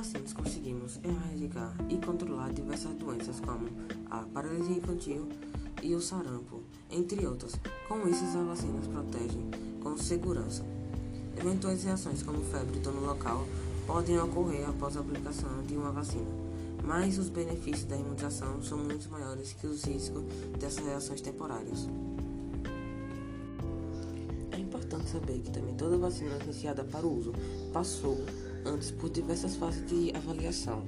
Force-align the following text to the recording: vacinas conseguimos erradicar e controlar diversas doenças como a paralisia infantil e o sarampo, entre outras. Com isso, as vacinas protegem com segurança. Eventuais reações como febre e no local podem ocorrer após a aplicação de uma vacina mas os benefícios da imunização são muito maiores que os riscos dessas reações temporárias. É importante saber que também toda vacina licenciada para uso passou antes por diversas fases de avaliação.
vacinas 0.00 0.32
conseguimos 0.32 0.98
erradicar 1.04 1.76
e 1.90 1.98
controlar 1.98 2.54
diversas 2.54 2.94
doenças 2.94 3.38
como 3.38 3.68
a 4.08 4.22
paralisia 4.32 4.78
infantil 4.78 5.28
e 5.82 5.94
o 5.94 6.00
sarampo, 6.00 6.62
entre 6.90 7.26
outras. 7.26 7.52
Com 7.86 8.08
isso, 8.08 8.24
as 8.24 8.32
vacinas 8.32 8.86
protegem 8.86 9.50
com 9.82 9.98
segurança. 9.98 10.64
Eventuais 11.36 11.84
reações 11.84 12.22
como 12.22 12.42
febre 12.44 12.78
e 12.78 12.88
no 12.88 13.04
local 13.04 13.46
podem 13.86 14.18
ocorrer 14.18 14.66
após 14.70 14.96
a 14.96 15.00
aplicação 15.00 15.62
de 15.66 15.76
uma 15.76 15.92
vacina 15.92 16.50
mas 16.82 17.18
os 17.18 17.28
benefícios 17.28 17.84
da 17.84 17.94
imunização 17.94 18.62
são 18.62 18.78
muito 18.78 19.10
maiores 19.10 19.52
que 19.52 19.66
os 19.66 19.84
riscos 19.84 20.24
dessas 20.58 20.82
reações 20.82 21.20
temporárias. 21.20 21.86
É 24.50 24.58
importante 24.58 25.10
saber 25.10 25.40
que 25.40 25.50
também 25.50 25.74
toda 25.74 25.98
vacina 25.98 26.36
licenciada 26.38 26.82
para 26.82 27.06
uso 27.06 27.32
passou 27.70 28.18
antes 28.64 28.90
por 28.90 29.10
diversas 29.10 29.56
fases 29.56 29.86
de 29.86 30.12
avaliação. 30.14 30.82